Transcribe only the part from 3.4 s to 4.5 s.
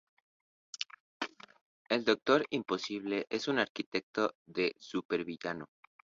un arquetipo